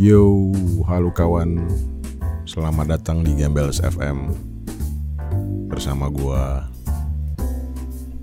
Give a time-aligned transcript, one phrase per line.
[0.00, 0.48] Yo,
[0.88, 1.60] halo kawan.
[2.48, 4.32] Selamat datang di Gembels FM.
[5.68, 6.64] Bersama gua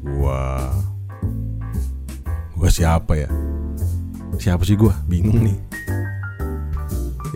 [0.01, 0.73] gua
[2.57, 3.29] gua siapa ya?
[4.41, 4.89] Siapa sih gua?
[5.05, 5.57] Bingung nih.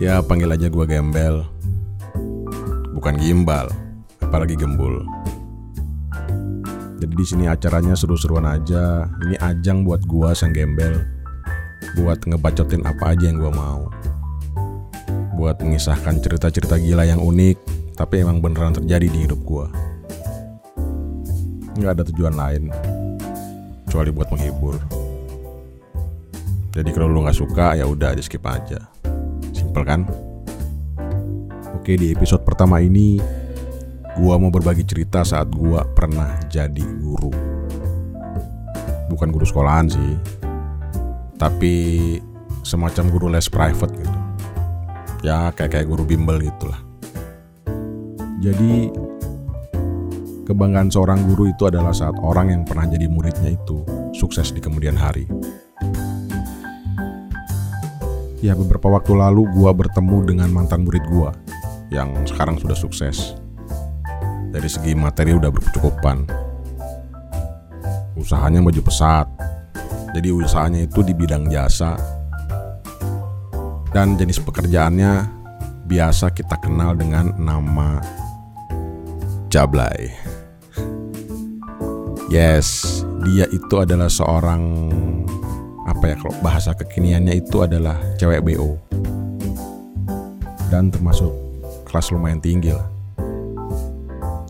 [0.02, 1.46] Ya panggil aja gua Gembel.
[2.98, 3.70] Bukan gimbal,
[4.18, 5.06] apalagi gembul.
[6.98, 9.06] Jadi di sini acaranya seru-seruan aja.
[9.22, 10.98] Ini ajang buat gua sang gembel.
[11.94, 14.01] Buat ngebacotin apa aja yang gua mau.
[15.32, 17.56] Buat mengisahkan cerita-cerita gila yang unik,
[17.96, 19.66] tapi emang beneran terjadi di hidup gua.
[21.76, 22.68] Nggak ada tujuan lain,
[23.88, 24.76] kecuali buat menghibur.
[26.72, 28.80] Jadi kalau lu nggak suka ya udah di skip aja.
[29.52, 30.04] Simpel kan?
[31.76, 33.20] Oke di episode pertama ini
[34.12, 37.32] Gua mau berbagi cerita saat gua pernah jadi guru.
[39.08, 40.12] Bukan guru sekolahan sih,
[41.40, 41.72] tapi
[42.60, 44.21] semacam guru les private gitu.
[45.22, 46.82] Ya kayak kayak guru bimbel gitulah.
[48.42, 48.90] Jadi
[50.42, 54.98] kebanggaan seorang guru itu adalah saat orang yang pernah jadi muridnya itu sukses di kemudian
[54.98, 55.30] hari.
[58.42, 61.30] Ya beberapa waktu lalu gua bertemu dengan mantan murid gua
[61.94, 63.38] yang sekarang sudah sukses
[64.50, 66.26] dari segi materi udah berkecukupan.
[68.18, 69.30] Usahanya baju pesat.
[70.12, 72.21] Jadi usahanya itu di bidang jasa.
[73.92, 75.28] Dan jenis pekerjaannya
[75.84, 78.00] biasa kita kenal dengan nama
[79.52, 80.08] Jablay.
[82.32, 84.88] Yes, dia itu adalah seorang
[85.84, 88.80] apa ya kalau bahasa kekiniannya itu adalah cewek BO.
[90.72, 91.28] Dan termasuk
[91.84, 92.92] kelas lumayan tinggi lah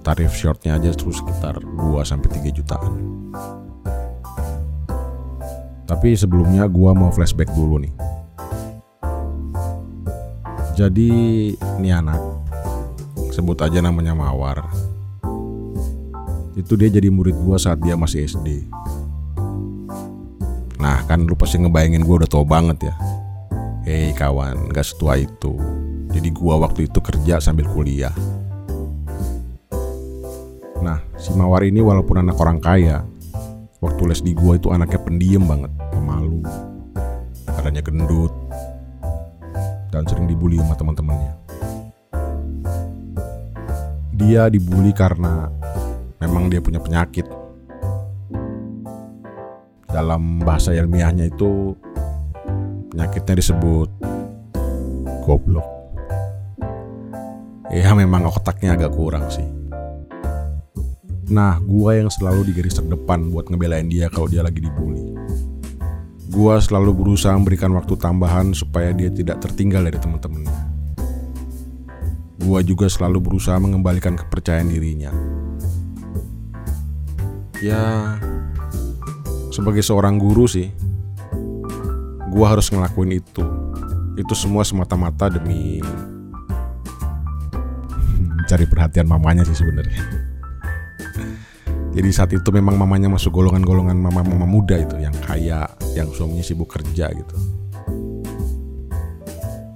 [0.03, 2.93] tarif shortnya aja terus sekitar 2 sampai 3 jutaan.
[5.87, 7.95] Tapi sebelumnya gua mau flashback dulu nih.
[10.73, 11.13] Jadi
[11.53, 12.17] ini anak
[13.29, 14.65] sebut aja namanya Mawar.
[16.57, 18.65] Itu dia jadi murid gua saat dia masih SD.
[20.81, 22.95] Nah kan lu pasti ngebayangin gua udah tua banget ya.
[23.85, 25.61] Hei kawan, gak setua itu.
[26.09, 28.15] Jadi gua waktu itu kerja sambil kuliah.
[30.83, 33.07] Nah, si Mawar ini walaupun anak orang kaya,
[33.79, 36.43] waktu les di gua itu anaknya pendiam banget, pemalu,
[37.55, 38.35] adanya gendut,
[39.93, 41.33] dan sering dibully sama teman-temannya.
[44.17, 45.53] Dia dibully karena
[46.17, 47.29] memang dia punya penyakit.
[49.93, 51.77] Dalam bahasa ilmiahnya itu
[52.89, 53.89] penyakitnya disebut
[55.29, 55.69] goblok.
[57.69, 59.45] Ya memang otaknya agak kurang sih.
[61.33, 65.01] Nah, gua yang selalu di garis terdepan buat ngebelain dia kalau dia lagi dibully.
[66.33, 70.57] Gua selalu berusaha memberikan waktu tambahan supaya dia tidak tertinggal dari teman-temannya.
[72.41, 75.13] Gua juga selalu berusaha mengembalikan kepercayaan dirinya.
[77.61, 78.17] Ya,
[79.53, 80.73] sebagai seorang guru sih,
[82.33, 83.45] gua harus ngelakuin itu.
[84.17, 85.85] Itu semua semata-mata demi
[88.41, 90.32] mencari perhatian mamanya sih sebenarnya.
[91.93, 96.73] Jadi saat itu memang mamanya masuk golongan-golongan mama-mama muda itu yang kaya, yang suaminya sibuk
[96.73, 97.37] kerja gitu.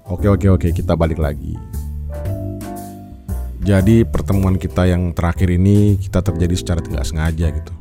[0.09, 1.53] Oke oke oke kita balik lagi.
[3.61, 7.75] Jadi pertemuan kita yang terakhir ini kita terjadi secara tidak sengaja gitu.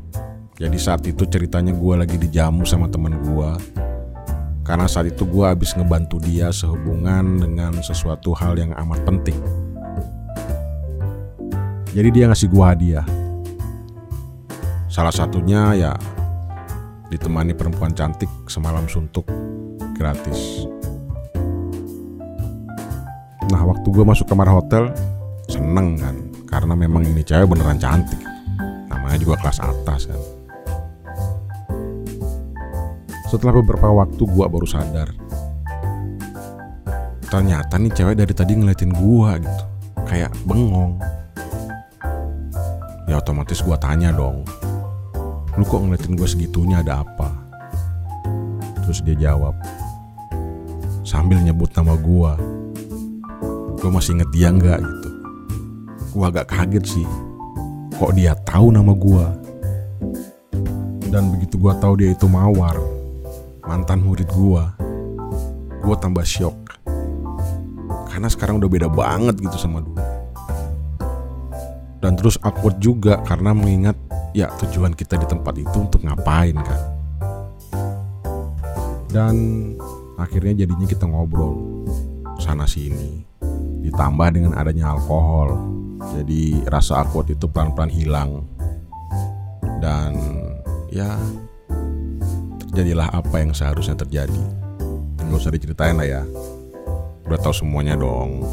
[0.60, 3.50] Jadi saat itu ceritanya gue lagi dijamu sama temen gue.
[4.68, 9.38] Karena saat itu gue habis ngebantu dia sehubungan dengan sesuatu hal yang amat penting.
[11.96, 13.06] Jadi dia ngasih gue hadiah
[14.96, 15.92] Salah satunya ya
[17.12, 19.28] ditemani perempuan cantik semalam suntuk
[19.92, 20.64] gratis.
[23.52, 24.88] Nah waktu gue masuk kamar hotel
[25.52, 26.16] seneng kan
[26.48, 28.16] karena memang ini cewek beneran cantik.
[28.88, 30.20] Namanya juga kelas atas kan.
[33.28, 35.12] Setelah beberapa waktu gue baru sadar
[37.26, 39.64] Ternyata nih cewek dari tadi ngeliatin gue gitu
[40.06, 40.94] Kayak bengong
[43.10, 44.46] Ya otomatis gue tanya dong
[45.56, 47.32] lu kok ngeliatin gue segitunya ada apa?
[48.84, 49.56] Terus dia jawab
[51.02, 52.32] sambil nyebut nama gue
[53.80, 55.10] gue masih inget dia nggak gitu.
[56.16, 57.08] Gue agak kaget sih
[57.96, 59.26] kok dia tahu nama gue
[61.08, 62.76] dan begitu gue tahu dia itu mawar
[63.64, 64.64] mantan murid gue
[65.80, 66.76] gue tambah shock
[68.12, 69.96] karena sekarang udah beda banget gitu sama dulu
[72.00, 73.96] dan terus awkward juga karena mengingat
[74.36, 76.80] ya tujuan kita di tempat itu untuk ngapain kan
[79.16, 79.34] dan
[80.20, 81.56] akhirnya jadinya kita ngobrol
[82.36, 83.24] sana sini.
[83.80, 85.56] Ditambah dengan adanya alkohol.
[86.12, 88.44] Jadi rasa awkward itu pelan-pelan hilang.
[89.80, 90.12] Dan
[90.92, 91.16] ya
[92.68, 94.42] terjadilah apa yang seharusnya terjadi.
[95.26, 96.22] Gak usah diceritain lah ya.
[97.26, 98.44] Udah tahu semuanya dong.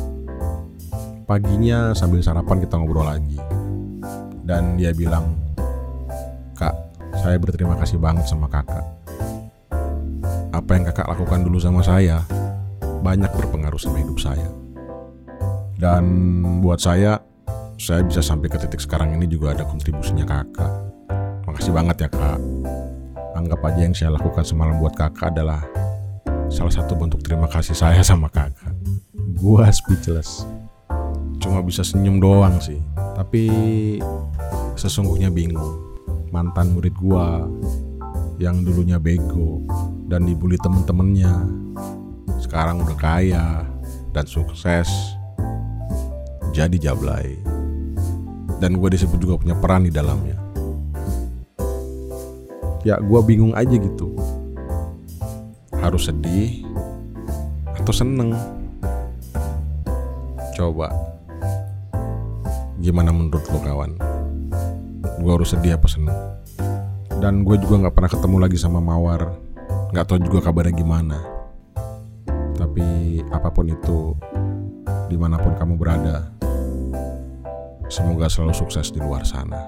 [1.24, 3.40] Paginya sambil sarapan kita ngobrol lagi.
[4.44, 5.40] Dan dia bilang,
[6.60, 6.76] Kak,
[7.24, 8.84] saya berterima kasih banget sama kakak.
[10.52, 12.22] Apa yang kakak lakukan dulu sama saya
[13.04, 14.48] banyak berpengaruh sama hidup saya.
[15.80, 16.04] Dan
[16.64, 17.20] buat saya,
[17.80, 20.72] saya bisa sampai ke titik sekarang ini juga ada kontribusinya kakak.
[21.44, 22.40] Makasih banget ya kak.
[23.36, 25.60] Anggap aja yang saya lakukan semalam buat kakak adalah
[26.48, 28.72] salah satu bentuk terima kasih saya sama kakak.
[29.36, 30.48] Gua speechless.
[31.44, 32.80] Cuma bisa senyum doang sih.
[33.20, 33.44] Tapi
[34.80, 35.84] sesungguhnya bingung.
[36.32, 37.44] Mantan murid gua
[38.40, 39.62] yang dulunya bego
[40.10, 41.46] dan dibully temen-temennya
[42.42, 43.46] sekarang udah kaya
[44.16, 44.90] dan sukses
[46.56, 47.38] jadi jablay.
[48.58, 50.40] Dan gue disebut juga punya peran di dalamnya.
[52.88, 54.16] Ya gue bingung aja gitu.
[55.76, 56.64] Harus sedih
[57.76, 58.32] atau seneng?
[60.56, 61.13] Coba
[62.84, 63.96] gimana menurut lo kawan?
[65.24, 66.20] Gue harus sedih apa seneng?
[67.24, 69.40] Dan gue juga nggak pernah ketemu lagi sama Mawar.
[69.96, 71.24] Nggak tahu juga kabarnya gimana.
[72.60, 72.84] Tapi
[73.32, 74.12] apa pun itu
[75.08, 76.28] di mana pun kamu berada
[77.88, 79.64] semoga selalu sukses di luar sana.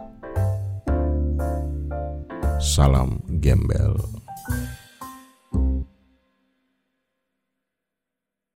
[2.60, 4.25] Salam gembel